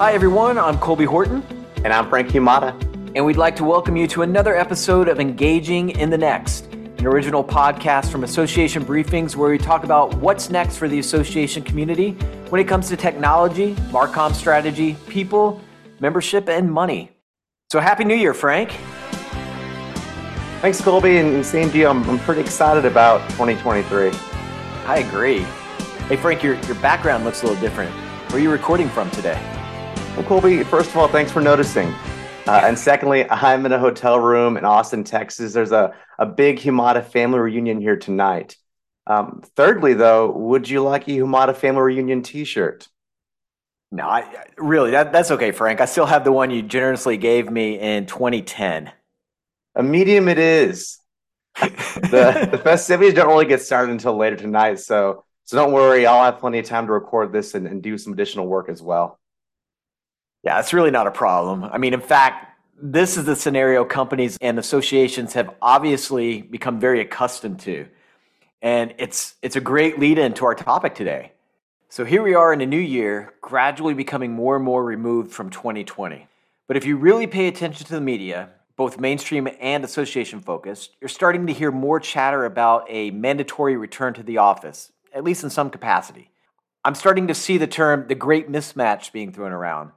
[0.00, 0.56] Hi, everyone.
[0.56, 1.42] I'm Colby Horton.
[1.84, 2.74] And I'm Frank Humata.
[3.14, 7.06] And we'd like to welcome you to another episode of Engaging in the Next, an
[7.06, 12.12] original podcast from Association Briefings where we talk about what's next for the association community
[12.48, 15.60] when it comes to technology, Marcom strategy, people,
[16.00, 17.12] membership, and money.
[17.70, 18.70] So, Happy New Year, Frank.
[20.62, 21.18] Thanks, Colby.
[21.18, 21.88] And same to you.
[21.88, 24.12] I'm, I'm pretty excited about 2023.
[24.86, 25.40] I agree.
[26.08, 27.90] Hey, Frank, your, your background looks a little different.
[28.30, 29.59] Where are you recording from today?
[30.20, 31.94] Well, Colby, first of all, thanks for noticing.
[32.46, 35.54] Uh, and secondly, I'm in a hotel room in Austin, Texas.
[35.54, 38.58] There's a, a big Humata family reunion here tonight.
[39.06, 42.86] Um, thirdly, though, would you like a Humata family reunion t shirt?
[43.90, 45.80] No, I, really, that, that's okay, Frank.
[45.80, 48.92] I still have the one you generously gave me in 2010.
[49.76, 50.98] A medium it is.
[51.62, 56.04] the, the festivities don't really get started until later tonight, so so don't worry.
[56.04, 58.82] I'll have plenty of time to record this and, and do some additional work as
[58.82, 59.19] well.
[60.42, 61.64] Yeah, it's really not a problem.
[61.64, 62.46] I mean, in fact,
[62.82, 67.86] this is the scenario companies and associations have obviously become very accustomed to.
[68.62, 71.32] And it's it's a great lead into our topic today.
[71.88, 75.50] So here we are in a new year, gradually becoming more and more removed from
[75.50, 76.26] 2020.
[76.68, 81.08] But if you really pay attention to the media, both mainstream and association focused, you're
[81.08, 85.50] starting to hear more chatter about a mandatory return to the office, at least in
[85.50, 86.30] some capacity.
[86.84, 89.90] I'm starting to see the term the great mismatch being thrown around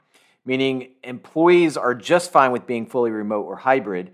[0.46, 4.12] meaning employees are just fine with being fully remote or hybrid,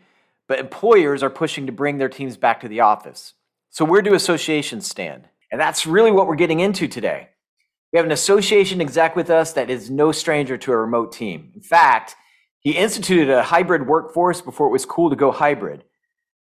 [0.47, 3.33] but employers are pushing to bring their teams back to the office.
[3.69, 5.25] So, where do associations stand?
[5.51, 7.29] And that's really what we're getting into today.
[7.91, 11.51] We have an association exec with us that is no stranger to a remote team.
[11.55, 12.15] In fact,
[12.59, 15.83] he instituted a hybrid workforce before it was cool to go hybrid.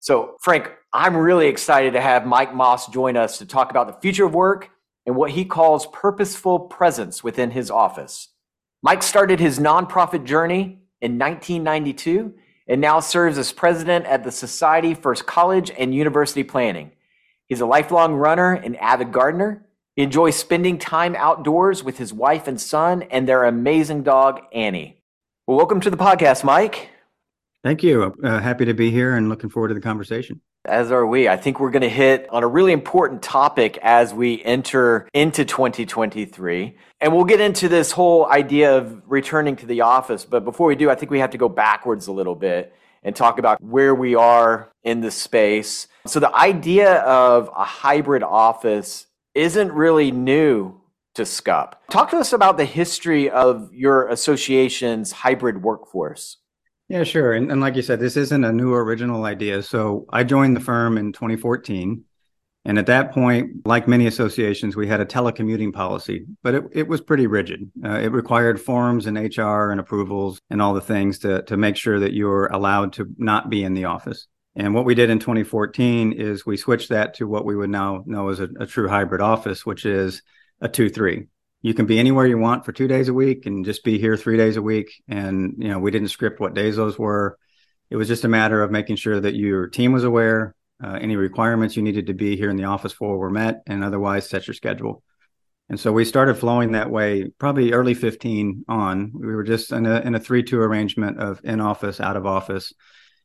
[0.00, 4.00] So, Frank, I'm really excited to have Mike Moss join us to talk about the
[4.00, 4.70] future of work
[5.06, 8.28] and what he calls purposeful presence within his office.
[8.80, 12.32] Mike started his nonprofit journey in 1992
[12.68, 16.92] and now serves as president at the Society for College and University Planning.
[17.48, 19.66] He's a lifelong runner and avid gardener.
[19.96, 25.02] He enjoys spending time outdoors with his wife and son and their amazing dog, Annie.
[25.48, 26.90] Well, welcome to the podcast, Mike.
[27.64, 28.14] Thank you.
[28.22, 30.40] Uh, happy to be here and looking forward to the conversation.
[30.64, 31.28] As are we.
[31.28, 35.44] I think we're going to hit on a really important topic as we enter into
[35.44, 36.76] 2023.
[37.00, 40.24] And we'll get into this whole idea of returning to the office.
[40.24, 43.14] But before we do, I think we have to go backwards a little bit and
[43.14, 45.88] talk about where we are in the space.
[46.06, 50.80] So, the idea of a hybrid office isn't really new
[51.14, 51.80] to SCUP.
[51.90, 56.38] Talk to us about the history of your association's hybrid workforce.
[56.88, 57.34] Yeah, sure.
[57.34, 59.62] And, and like you said, this isn't a new original idea.
[59.62, 62.04] So I joined the firm in 2014.
[62.64, 66.88] And at that point, like many associations, we had a telecommuting policy, but it, it
[66.88, 67.70] was pretty rigid.
[67.82, 71.76] Uh, it required forms and HR and approvals and all the things to, to make
[71.76, 74.26] sure that you're allowed to not be in the office.
[74.56, 78.02] And what we did in 2014 is we switched that to what we would now
[78.06, 80.22] know as a, a true hybrid office, which is
[80.60, 81.26] a 2 3
[81.60, 84.16] you can be anywhere you want for two days a week and just be here
[84.16, 85.02] three days a week.
[85.08, 87.38] And, you know, we didn't script what days those were.
[87.90, 91.16] It was just a matter of making sure that your team was aware, uh, any
[91.16, 94.46] requirements you needed to be here in the office for were met, and otherwise set
[94.46, 95.02] your schedule.
[95.68, 99.12] And so we started flowing that way probably early 15 on.
[99.14, 102.24] We were just in a, in a 3 2 arrangement of in office, out of
[102.24, 102.72] office.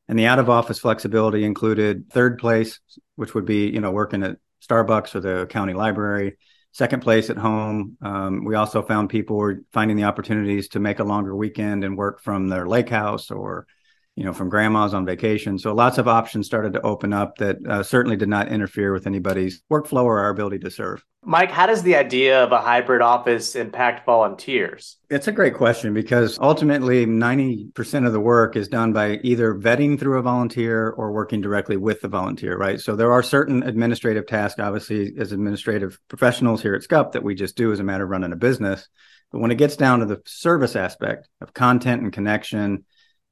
[0.08, 2.80] And the out of office flexibility included third place,
[3.16, 6.38] which would be, you know, working at Starbucks or the county library
[6.74, 7.96] second place at home.
[8.02, 11.98] Um, we also found people were finding the opportunities to make a longer weekend and
[11.98, 13.68] work from their lake house or
[14.16, 17.58] you know from grandma's on vacation so lots of options started to open up that
[17.68, 21.66] uh, certainly did not interfere with anybody's workflow or our ability to serve Mike, how
[21.66, 24.98] does the idea of a hybrid office impact volunteers?
[25.10, 29.98] It's a great question because ultimately 90% of the work is done by either vetting
[29.98, 32.80] through a volunteer or working directly with the volunteer, right?
[32.80, 37.36] So there are certain administrative tasks, obviously, as administrative professionals here at SCUP that we
[37.36, 38.90] just do as a matter of running a business.
[39.32, 42.84] But when it gets down to the service aspect of content and connection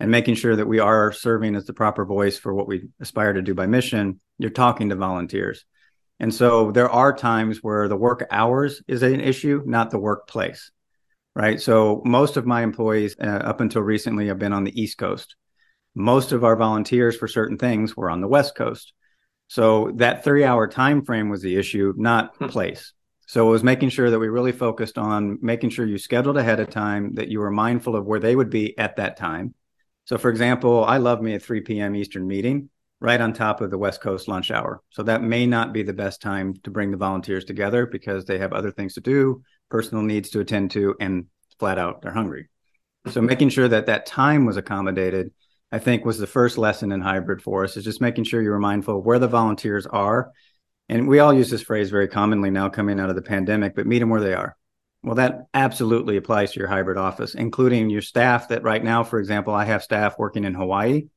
[0.02, 3.34] and making sure that we are serving as the proper voice for what we aspire
[3.34, 5.64] to do by mission, you're talking to volunteers.
[6.20, 10.72] And so there are times where the work hours is an issue, not the workplace,
[11.36, 11.62] right?
[11.62, 15.36] So most of my employees uh, up until recently have been on the East Coast.
[15.94, 18.94] Most of our volunteers for certain things were on the West Coast.
[19.50, 22.48] So that three hour time frame was the issue, not hmm.
[22.48, 22.94] place.
[23.28, 26.60] So it was making sure that we really focused on making sure you scheduled ahead
[26.60, 29.54] of time, that you were mindful of where they would be at that time.
[30.12, 31.96] So, for example, I love me a 3 p.m.
[31.96, 32.70] Eastern meeting
[33.00, 34.82] right on top of the West Coast lunch hour.
[34.90, 38.38] So that may not be the best time to bring the volunteers together because they
[38.38, 41.28] have other things to do, personal needs to attend to, and
[41.60, 42.50] flat out they're hungry.
[43.10, 45.32] So making sure that that time was accommodated,
[45.72, 47.78] I think, was the first lesson in hybrid for us.
[47.78, 50.34] Is just making sure you were mindful of where the volunteers are,
[50.90, 53.88] and we all use this phrase very commonly now coming out of the pandemic, but
[53.88, 54.58] meet them where they are.
[55.04, 58.50] Well, that absolutely applies to your hybrid office, including your staff.
[58.50, 61.08] That right now, for example, I have staff working in Hawaii,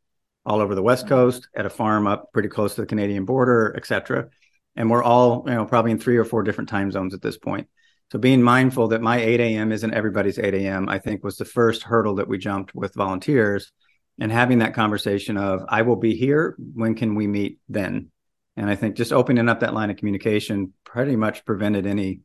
[0.47, 1.15] all over the West mm-hmm.
[1.15, 4.29] Coast, at a farm up pretty close to the Canadian border, et cetera.
[4.75, 7.37] And we're all, you know, probably in three or four different time zones at this
[7.37, 7.69] point.
[8.11, 9.73] So being mindful that my 8 a.m.
[9.73, 13.71] isn't everybody's 8 a.m., I think was the first hurdle that we jumped with volunteers
[14.19, 16.57] and having that conversation of, I will be here.
[16.59, 18.11] When can we meet then?
[18.57, 22.21] And I think just opening up that line of communication pretty much prevented any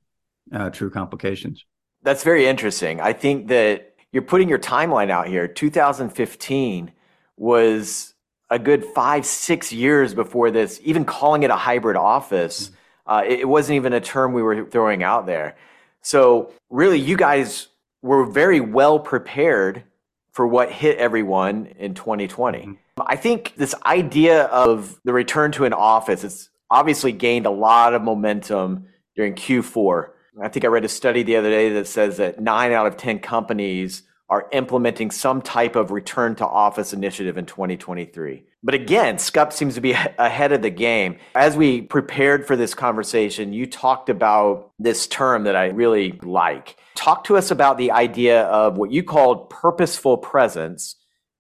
[0.72, 1.66] true complications.
[2.02, 3.02] That's very interesting.
[3.02, 5.48] I think that you're putting your timeline out here.
[5.48, 6.92] 2015
[7.38, 8.14] was
[8.50, 12.70] a good five, six years before this, even calling it a hybrid office.
[12.70, 12.76] Mm-hmm.
[13.12, 15.56] Uh, it, it wasn't even a term we were throwing out there.
[16.02, 17.68] So, really, you guys
[18.02, 19.84] were very well prepared
[20.32, 22.60] for what hit everyone in 2020.
[22.60, 22.74] Mm-hmm.
[23.06, 27.94] I think this idea of the return to an office, it's obviously gained a lot
[27.94, 30.10] of momentum during Q4.
[30.42, 32.98] I think I read a study the other day that says that nine out of
[32.98, 38.44] 10 companies are implementing some type of return to office initiative in 2023.
[38.62, 41.18] But again, SCUP seems to be ahead of the game.
[41.34, 46.78] As we prepared for this conversation, you talked about this term that I really like.
[46.94, 50.96] Talk to us about the idea of what you called purposeful presence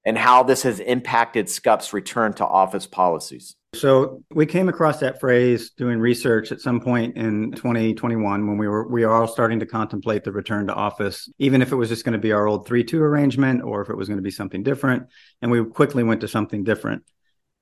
[0.09, 3.56] and how this has impacted SCUP's return to office policies.
[3.75, 8.67] So we came across that phrase doing research at some point in 2021 when we
[8.67, 11.89] were we are all starting to contemplate the return to office, even if it was
[11.89, 14.31] just going to be our old 3-2 arrangement or if it was going to be
[14.31, 15.06] something different.
[15.44, 17.03] And we quickly went to something different.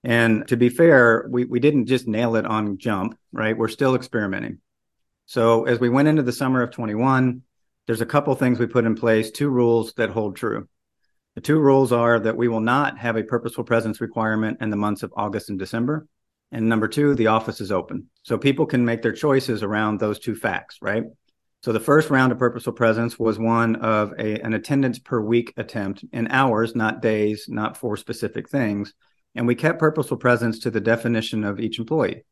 [0.05, 3.57] And to be fair, we, we didn't just nail it on jump, right?
[3.57, 4.59] We're still experimenting.
[5.25, 7.41] So as we went into the summer of 21,
[7.88, 10.69] there's a couple things we put in place, two rules that hold true.
[11.38, 14.75] The two rules are that we will not have a purposeful presence requirement in the
[14.75, 16.07] months of August and December.
[16.51, 18.10] And number two, the office is open.
[18.24, 21.04] So people can make their choices around those two facts, right?
[21.62, 25.54] So the first round of purposeful presence was one of a, an attendance per week
[25.57, 28.95] attempt in hours, not days, not for specific things.
[29.36, 32.24] And we kept purposeful presence to the definition of each employee.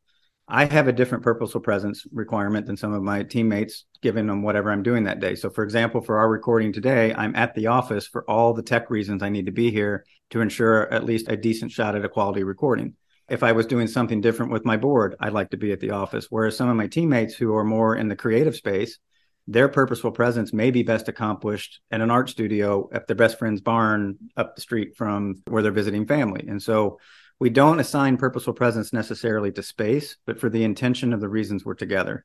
[0.48, 4.70] I have a different purposeful presence requirement than some of my teammates, given them whatever
[4.70, 5.34] I'm doing that day.
[5.34, 8.88] So, for example, for our recording today, I'm at the office for all the tech
[8.88, 12.08] reasons I need to be here to ensure at least a decent shot at a
[12.08, 12.94] quality recording.
[13.28, 15.90] If I was doing something different with my board, I'd like to be at the
[15.90, 16.28] office.
[16.30, 19.00] Whereas some of my teammates who are more in the creative space,
[19.48, 23.60] their purposeful presence may be best accomplished at an art studio at their best friend's
[23.60, 26.46] barn up the street from where they're visiting family.
[26.48, 27.00] And so
[27.38, 31.64] we don't assign purposeful presence necessarily to space, but for the intention of the reasons
[31.64, 32.24] we're together.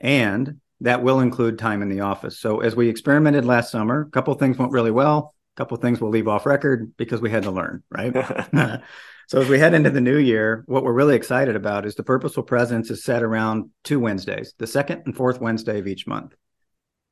[0.00, 2.38] And that will include time in the office.
[2.38, 6.00] So as we experimented last summer, a couple things went really well, a couple things
[6.00, 8.12] we'll leave off record because we had to learn, right?
[9.28, 12.02] so as we head into the new year, what we're really excited about is the
[12.02, 16.34] purposeful presence is set around two Wednesdays, the second and fourth Wednesday of each month.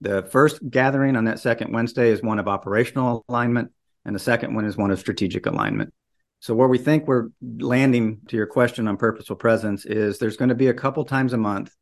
[0.02, 3.70] The first gathering on that second Wednesday is one of operational alignment,
[4.04, 5.94] and the second one is one of strategic alignment.
[6.42, 10.48] So where we think we're landing to your question on purposeful presence is there's going
[10.48, 11.72] to be a couple times a month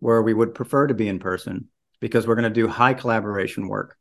[0.00, 1.68] where we would prefer to be in person
[2.00, 3.96] because we're going to do high collaboration work.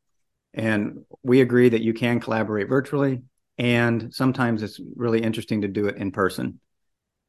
[0.51, 3.21] And we agree that you can collaborate virtually
[3.59, 6.59] and sometimes it's really interesting to do it in person.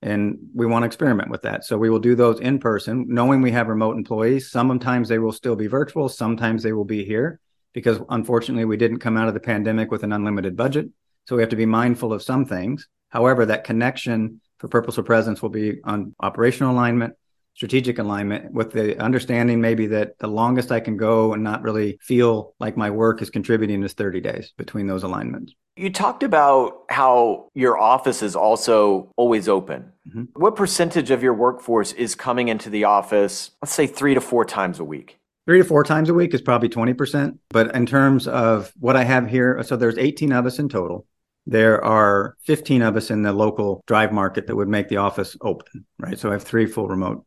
[0.01, 1.67] And we want to experiment with that.
[1.67, 4.51] So we will do those in person, knowing we have remote employees.
[4.51, 7.41] Sometimes they will still be virtual, sometimes they will be here
[7.75, 10.89] because unfortunately we didn't come out of the pandemic with an unlimited budget.
[11.27, 12.89] So we have to be mindful of some things.
[13.11, 17.15] However, that connection for purposeful presence will be on operational alignment,
[17.55, 21.99] strategic alignment, with the understanding maybe that the longest I can go and not really
[22.01, 25.55] feel like my work is contributing is 30 days between those alignments.
[25.77, 29.93] You talked about how your office is also always open.
[30.09, 30.25] Mm-hmm.
[30.35, 34.45] What percentage of your workforce is coming into the office, let's say three to four
[34.45, 35.20] times a week?
[35.47, 37.39] Three to four times a week is probably 20%.
[37.49, 41.07] But in terms of what I have here, so there's 18 of us in total
[41.47, 45.37] there are 15 of us in the local drive market that would make the office
[45.41, 46.19] open, right?
[46.19, 47.25] So I have three full remote.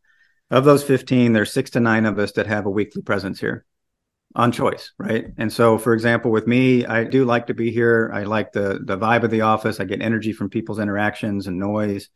[0.52, 3.66] Of those 15, there's six to nine of us that have a weekly presence here
[4.36, 5.26] on choice, right?
[5.38, 8.12] And so, for example, with me, I do like to be here.
[8.14, 9.80] I like the the vibe of the office.
[9.80, 12.10] I get energy from people's interactions and noise.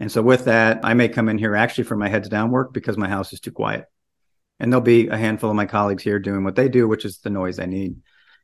[0.00, 2.72] And so, with that, I may come in here actually for my heads down work
[2.72, 3.84] because my house is too quiet.
[4.60, 7.18] And there'll be a handful of my colleagues here doing what they do, which is
[7.18, 7.96] the noise they need.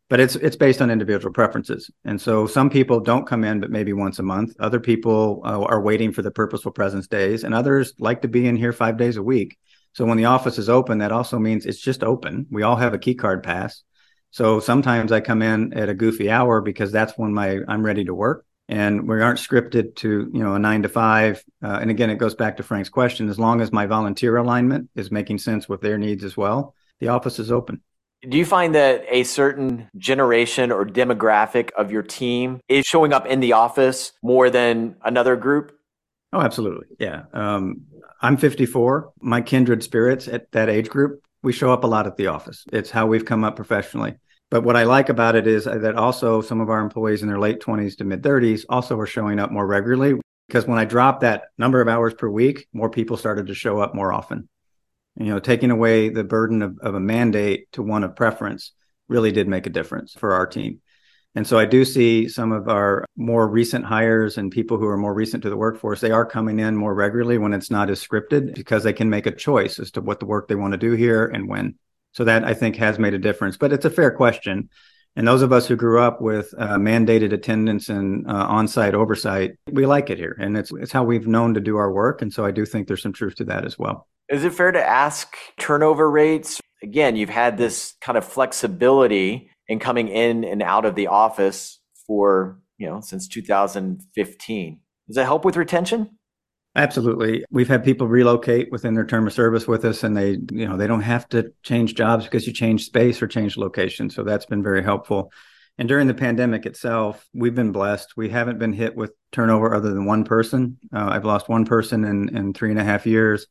[0.08, 1.88] But it's it's based on individual preferences.
[2.04, 4.54] And so some people don't come in but maybe once a month.
[4.58, 8.46] Other people uh, are waiting for the purposeful presence days and others like to be
[8.48, 9.56] in here five days a week.
[9.92, 12.46] So when the office is open that also means it's just open.
[12.50, 13.82] We all have a key card pass.
[14.32, 18.04] So sometimes I come in at a goofy hour because that's when my I'm ready
[18.04, 21.44] to work and we aren't scripted to you know a nine to five.
[21.62, 23.28] Uh, and again it goes back to frank's question.
[23.28, 27.08] As long as my volunteer alignment is making sense with their needs as well the
[27.08, 27.82] office is open.
[28.28, 33.26] Do you find that a certain generation or demographic of your team is showing up
[33.26, 35.72] in the office more than another group?
[36.32, 36.86] Oh absolutely.
[36.98, 37.24] Yeah.
[37.34, 37.82] Um,
[38.22, 42.16] i'm 54 my kindred spirits at that age group we show up a lot at
[42.16, 42.64] the office.
[42.72, 44.16] It's how we've come up professionally
[44.50, 47.38] but what I like about it is that also some of our employees in their
[47.38, 51.20] late 20s to mid 30s also are showing up more regularly because when I dropped
[51.20, 54.48] that number of hours per week, more people started to show up more often.
[55.16, 58.72] You know, taking away the burden of, of a mandate to one of preference
[59.08, 60.80] really did make a difference for our team.
[61.36, 64.96] And so I do see some of our more recent hires and people who are
[64.96, 68.04] more recent to the workforce, they are coming in more regularly when it's not as
[68.04, 70.78] scripted because they can make a choice as to what the work they want to
[70.78, 71.76] do here and when.
[72.12, 73.56] So that I think has made a difference.
[73.56, 74.68] But it's a fair question.
[75.16, 79.52] And those of us who grew up with uh, mandated attendance and uh, on-site oversight,
[79.70, 82.22] we like it here, and it's it's how we've known to do our work.
[82.22, 84.06] And so I do think there's some truth to that as well.
[84.28, 86.60] Is it fair to ask turnover rates?
[86.82, 91.80] Again, you've had this kind of flexibility in coming in and out of the office
[92.06, 94.80] for you know since 2015.
[95.08, 96.18] Does that help with retention?
[96.76, 97.44] Absolutely.
[97.50, 100.76] We've had people relocate within their term of service with us and they, you know,
[100.76, 104.08] they don't have to change jobs because you change space or change location.
[104.08, 105.32] So that's been very helpful.
[105.78, 108.16] And during the pandemic itself, we've been blessed.
[108.16, 110.78] We haven't been hit with turnover other than one person.
[110.94, 113.46] Uh, I've lost one person in, in three and a half years.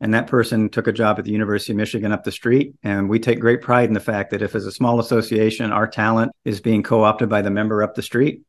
[0.00, 2.74] And that person took a job at the University of Michigan up the street.
[2.82, 5.86] And we take great pride in the fact that if, as a small association, our
[5.86, 8.42] talent is being co opted by the member up the street,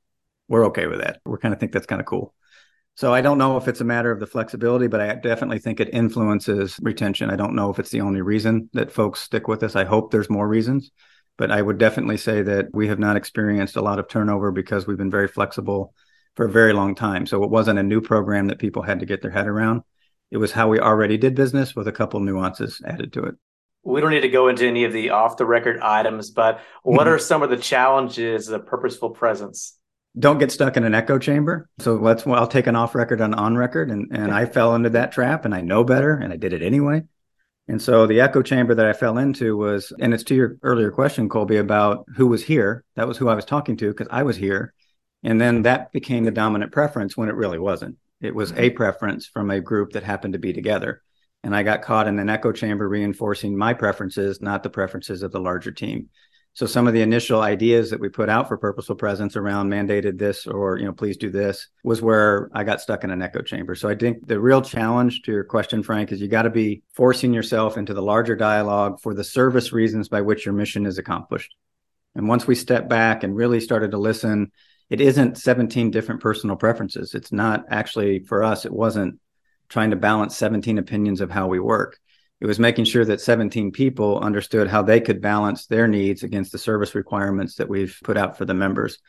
[0.48, 1.20] we're okay with that.
[1.26, 2.34] We kind of think that's kind of cool.
[2.96, 5.80] So I don't know if it's a matter of the flexibility, but I definitely think
[5.80, 7.32] it influences retention.
[7.32, 9.76] I don't know if it's the only reason that folks stick with us.
[9.76, 10.92] I hope there's more reasons,
[11.38, 14.86] but I would definitely say that we have not experienced a lot of turnover because
[14.86, 15.94] we've been very flexible
[16.36, 17.26] for a very long time.
[17.26, 19.82] So it wasn't a new program that people had to get their head around.
[20.30, 23.36] It was how we already did business with a couple nuances added to it.
[23.84, 27.02] We don't need to go into any of the off the record items, but what
[27.02, 27.10] mm-hmm.
[27.10, 29.78] are some of the challenges of purposeful presence?
[30.18, 31.70] Don't get stuck in an echo chamber.
[31.80, 34.76] So let's well, I'll take an off record on on record and and I fell
[34.76, 37.04] into that trap and I know better and I did it anyway.
[37.68, 40.92] And so the echo chamber that I fell into was and it's to your earlier
[40.92, 42.84] question Colby about who was here.
[42.96, 44.74] That was who I was talking to because I was here.
[45.24, 47.98] And then that became the dominant preference when it really wasn't.
[48.22, 48.76] It was a mm-hmm.
[48.76, 51.02] preference from a group that happened to be together.
[51.44, 55.32] And I got caught in an echo chamber reinforcing my preferences, not the preferences of
[55.32, 56.10] the larger team.
[56.56, 60.20] So some of the initial ideas that we put out for purposeful presence around mandated
[60.20, 63.42] this or you know please do this was where I got stuck in an echo
[63.42, 63.74] chamber.
[63.74, 66.84] So I think the real challenge to your question, Frank, is you got to be
[66.94, 71.00] forcing yourself into the larger dialogue for the service reasons by which your mission is
[71.00, 71.56] accomplished.
[72.14, 74.52] And once we step back and really started to listen,
[74.92, 77.16] it isn't 17 different personal preferences.
[77.16, 78.66] It's not actually for us.
[78.66, 79.20] It wasn't
[79.70, 81.98] trying to balance 17 opinions of how we work
[82.44, 86.52] it was making sure that 17 people understood how they could balance their needs against
[86.52, 89.00] the service requirements that we've put out for the members.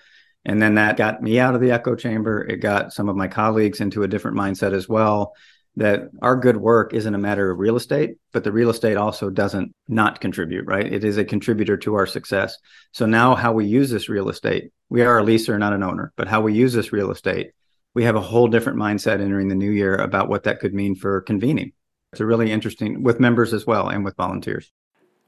[0.45, 2.45] And then that got me out of the echo chamber.
[2.45, 5.35] It got some of my colleagues into a different mindset as well
[5.75, 9.31] that our good work isn't a matter of real estate, but the real estate also
[9.31, 10.93] doesn't not contribute, right?
[10.93, 12.57] It is a contributor to our success.
[12.93, 16.12] So now how we use this real estate, we are a leaser, not an owner,
[16.17, 17.50] but how we use this real estate,
[17.95, 20.95] we have a whole different mindset entering the new year about what that could mean
[20.95, 21.73] for convening
[22.14, 24.71] it's a really interesting with members as well and with volunteers.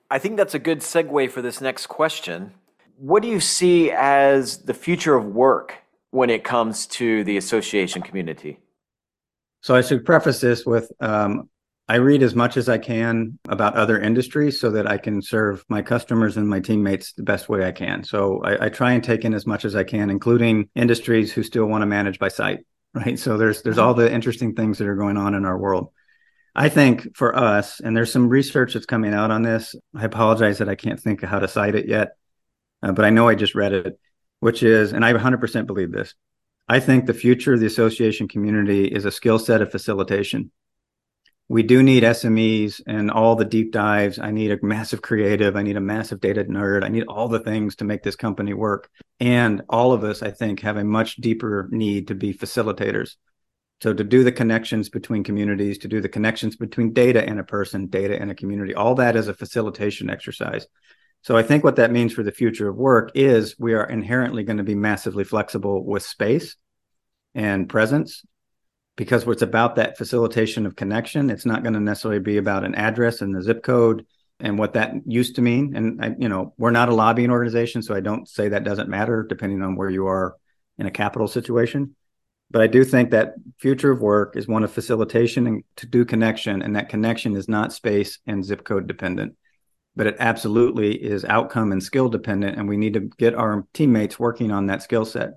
[0.09, 2.53] I think that's a good segue for this next question.
[2.97, 5.75] What do you see as the future of work
[6.13, 8.61] when it comes to the association community?
[9.63, 11.51] So I should preface this with um,
[11.89, 15.65] I read as much as I can about other industries so that I can serve
[15.69, 18.05] my customers and my teammates the best way I can.
[18.05, 21.43] So I, I try and take in as much as I can, including industries who
[21.43, 22.61] still want to manage by site.
[22.95, 23.19] Right.
[23.19, 25.91] So there's there's all the interesting things that are going on in our world.
[26.59, 29.77] I think for us, and there's some research that's coming out on this.
[29.95, 32.17] I apologize that I can't think of how to cite it yet,
[32.83, 34.01] uh, but I know I just read it,
[34.41, 36.15] which is, and I 100% believe this.
[36.67, 40.51] I think the future of the association community is a skill set of facilitation.
[41.47, 44.19] We do need SMEs and all the deep dives.
[44.19, 45.57] I need a massive creative.
[45.57, 46.85] I need a massive data nerd.
[46.85, 48.89] I need all the things to make this company work.
[49.21, 53.17] And all of us, I think, have a much deeper need to be facilitators
[53.83, 57.45] so to do the connections between communities, to do the connections between data and a
[57.45, 60.67] person, data and a community, all that is a facilitation exercise.
[61.23, 64.45] So I think what that means for the future of work is we are inherently
[64.45, 66.57] going to be massively flexible with space
[67.35, 68.25] and presence
[68.97, 71.29] because it's about that facilitation of connection.
[71.29, 74.07] It's not going to necessarily be about an address and the zip code.
[74.41, 75.75] and what that used to mean.
[75.75, 78.89] And I, you know, we're not a lobbying organization, so I don't say that doesn't
[78.89, 80.37] matter depending on where you are
[80.79, 81.97] in a capital situation.
[82.51, 86.05] But I do think that future of work is one of facilitation and to do
[86.05, 89.37] connection, and that connection is not space and zip code dependent,
[89.97, 92.57] but it absolutely is outcome and skill dependent.
[92.57, 95.31] And we need to get our teammates working on that skill set.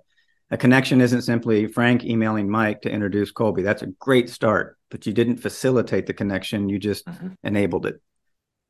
[0.52, 3.62] A connection isn't simply Frank emailing Mike to introduce Colby.
[3.62, 7.30] That's a great start, but you didn't facilitate the connection, you just mm-hmm.
[7.44, 8.02] enabled it.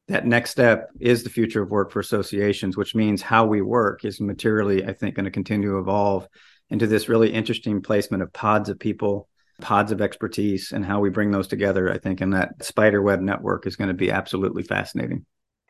[0.10, 4.04] That next step is the future of work for associations, which means how we work
[4.04, 6.28] is materially, I think, going to continue to evolve
[6.70, 9.28] into this really interesting placement of pods of people,
[9.62, 11.92] pods of expertise, and how we bring those together.
[11.92, 15.26] I think, and that spider web network is going to be absolutely fascinating.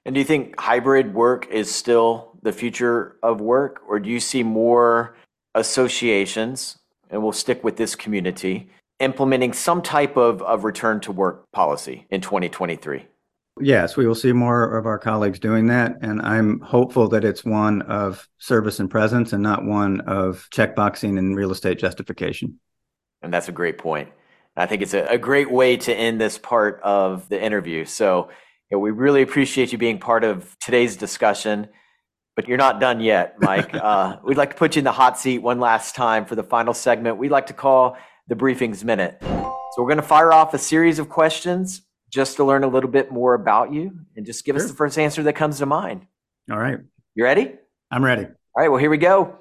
[0.06, 4.20] And do you think hybrid work is still the future of work, or do you
[4.20, 5.16] see more
[5.56, 6.78] associations,
[7.10, 12.08] and we'll stick with this community, implementing some type of, of return to work policy
[12.10, 13.06] in 2023?
[13.62, 15.98] Yes, we will see more of our colleagues doing that.
[16.02, 21.18] And I'm hopeful that it's one of service and presence and not one of checkboxing
[21.18, 22.60] and real estate justification.
[23.22, 24.10] And that's a great point.
[24.56, 27.86] I think it's a, a great way to end this part of the interview.
[27.86, 28.30] So
[28.70, 31.68] you know, we really appreciate you being part of today's discussion.
[32.36, 33.74] But you're not done yet, Mike.
[33.74, 36.44] uh, we'd like to put you in the hot seat one last time for the
[36.44, 37.98] final segment We'd like to call
[38.28, 39.18] the Briefings Minute.
[39.22, 42.90] So we're going to fire off a series of questions just to learn a little
[42.90, 44.64] bit more about you and just give sure.
[44.64, 46.06] us the first answer that comes to mind.
[46.52, 46.80] All right.
[47.16, 47.54] You ready?
[47.92, 48.24] I'm ready.
[48.26, 48.70] All right.
[48.70, 49.38] Well, here we go.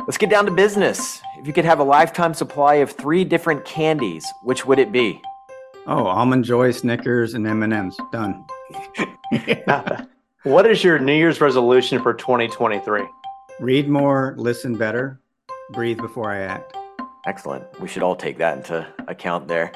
[0.00, 1.20] Let's get down to business.
[1.38, 5.20] If you could have a lifetime supply of three different candies, which would it be?
[5.86, 7.96] Oh, almond joy, Snickers, and M and M's.
[8.12, 8.44] Done.
[10.42, 13.02] what is your New Year's resolution for 2023?
[13.60, 15.20] Read more, listen better,
[15.70, 16.76] breathe before I act.
[17.26, 17.64] Excellent.
[17.80, 19.72] We should all take that into account there.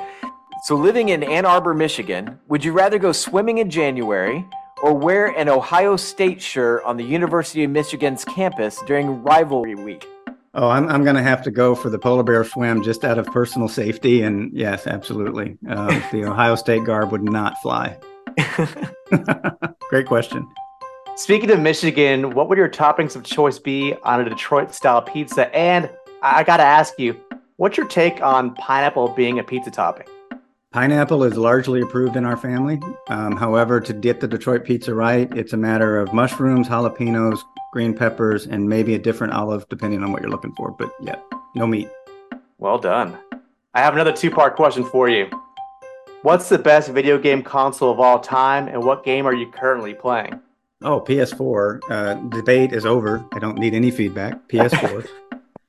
[0.63, 4.45] So, living in Ann Arbor, Michigan, would you rather go swimming in January
[4.83, 10.07] or wear an Ohio State shirt on the University of Michigan's campus during rivalry week?
[10.55, 13.19] Oh, I'm, I'm going to have to go for the polar bear swim just out
[13.19, 14.23] of personal safety.
[14.23, 15.59] And yes, absolutely.
[15.69, 17.99] Uh, the Ohio State garb would not fly.
[19.91, 20.49] Great question.
[21.17, 25.55] Speaking of Michigan, what would your toppings of choice be on a Detroit style pizza?
[25.55, 25.91] And
[26.23, 27.21] I got to ask you,
[27.57, 30.07] what's your take on pineapple being a pizza topping?
[30.77, 32.79] Pineapple is largely approved in our family.
[33.09, 37.39] Um, however, to get the Detroit pizza right, it's a matter of mushrooms, jalapenos,
[37.73, 40.73] green peppers, and maybe a different olive depending on what you're looking for.
[40.73, 41.17] But yeah,
[41.55, 41.89] no meat.
[42.59, 43.17] Well done.
[43.73, 45.31] I have another two part question for you.
[46.21, 49.95] What's the best video game console of all time, and what game are you currently
[49.95, 50.39] playing?
[50.83, 51.81] Oh, PS4.
[51.89, 53.25] Uh, debate is over.
[53.33, 54.47] I don't need any feedback.
[54.51, 55.09] PS4.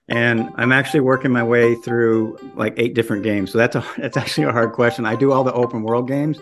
[0.09, 3.51] and I'm actually working my way through like eight different games.
[3.51, 5.05] So that's a that's actually a hard question.
[5.05, 6.39] I do all the open world games,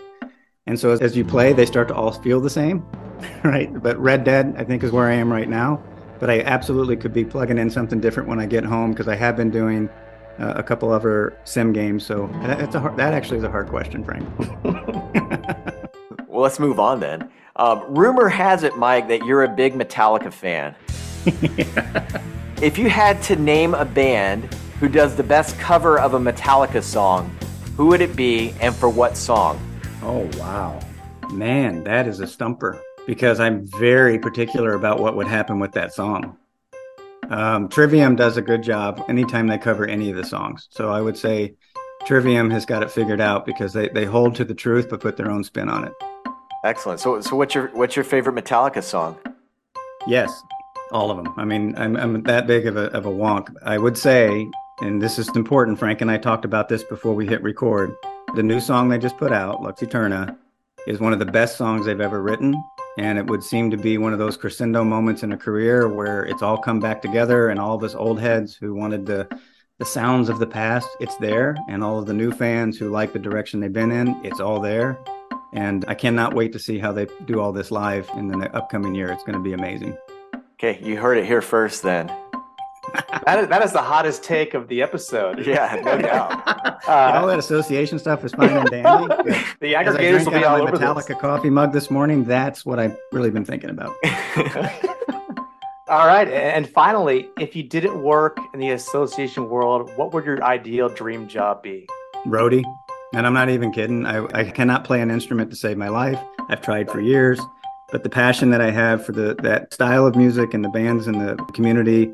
[0.66, 2.84] and so as, as you play, they start to all feel the same,
[3.44, 3.70] right?
[3.82, 5.82] But Red Dead, I think, is where I am right now.
[6.18, 9.16] But I absolutely could be plugging in something different when I get home because I
[9.16, 9.90] have been doing
[10.38, 12.06] uh, a couple other sim games.
[12.06, 14.26] So that's a hard, that actually is a hard question, Frank.
[16.26, 17.30] well, let's move on then.
[17.56, 20.74] Um, rumor has it, Mike, that you're a big Metallica fan.
[22.62, 24.44] If you had to name a band
[24.80, 27.36] who does the best cover of a Metallica song,
[27.76, 29.60] who would it be and for what song?
[30.02, 30.80] Oh, wow.
[31.30, 35.92] Man, that is a stumper because I'm very particular about what would happen with that
[35.92, 36.38] song.
[37.28, 40.66] Um, Trivium does a good job anytime they cover any of the songs.
[40.70, 41.56] So I would say
[42.06, 45.18] Trivium has got it figured out because they, they hold to the truth but put
[45.18, 45.92] their own spin on it.
[46.64, 47.00] Excellent.
[47.00, 49.18] So so what's your what's your favorite Metallica song?
[50.06, 50.42] Yes,
[50.92, 51.32] all of them.
[51.36, 53.54] I mean, I'm, I'm that big of a, of a wonk.
[53.62, 54.48] I would say,
[54.80, 57.94] and this is important, Frank and I talked about this before we hit record.
[58.34, 60.36] The new song they just put out, Lux Æterna,
[60.86, 62.54] is one of the best songs they've ever written.
[62.98, 66.24] And it would seem to be one of those crescendo moments in a career where
[66.24, 69.28] it's all come back together and all of us old heads who wanted the,
[69.78, 71.56] the sounds of the past, it's there.
[71.68, 74.60] And all of the new fans who like the direction they've been in, it's all
[74.60, 74.98] there.
[75.52, 78.94] And I cannot wait to see how they do all this live in the upcoming
[78.94, 79.10] year.
[79.10, 79.96] It's going to be amazing.
[80.58, 82.06] Okay, you heard it here first then.
[83.26, 85.44] that, is, that is the hottest take of the episode.
[85.44, 86.62] Yeah, no doubt.
[86.86, 88.84] Uh, all that association stuff is fine and dandy.
[89.60, 91.18] the aggregators will be all over Metallica this.
[91.18, 92.22] coffee mug this morning.
[92.22, 93.92] That's what I've really been thinking about.
[95.88, 100.40] all right, and finally, if you didn't work in the association world, what would your
[100.44, 101.88] ideal dream job be?
[102.24, 102.62] Roadie.
[103.14, 104.06] And I'm not even kidding.
[104.06, 106.20] I, I cannot play an instrument to save my life.
[106.48, 107.40] I've tried for years
[107.96, 111.06] but the passion that I have for the that style of music and the bands
[111.06, 112.12] and the community,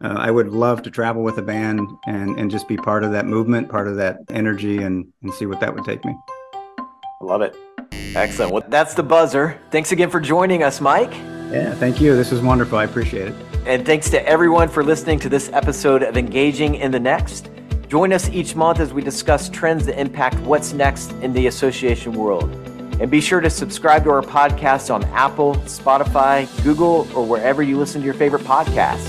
[0.00, 3.10] uh, I would love to travel with a band and and just be part of
[3.10, 6.14] that movement, part of that energy, and and see what that would take me.
[6.38, 6.84] I
[7.20, 7.56] love it.
[8.14, 8.52] Excellent.
[8.52, 9.58] Well, that's the buzzer.
[9.72, 11.12] Thanks again for joining us, Mike.
[11.50, 12.14] Yeah, thank you.
[12.14, 12.78] This was wonderful.
[12.78, 13.34] I appreciate it.
[13.66, 17.50] And thanks to everyone for listening to this episode of Engaging in the Next.
[17.88, 22.12] Join us each month as we discuss trends that impact what's next in the association
[22.12, 22.73] world.
[23.00, 27.76] And be sure to subscribe to our podcast on Apple, Spotify, Google, or wherever you
[27.76, 29.08] listen to your favorite podcasts.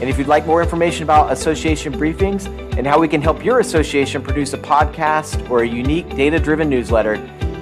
[0.00, 3.60] And if you'd like more information about association briefings and how we can help your
[3.60, 7.16] association produce a podcast or a unique data driven newsletter,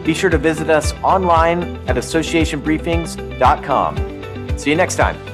[0.05, 4.59] be sure to visit us online at associationbriefings.com.
[4.59, 5.32] See you next time.